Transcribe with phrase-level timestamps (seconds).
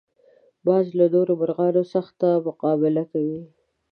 [0.65, 3.41] باز له نورو مرغانو سخته مقابله کوي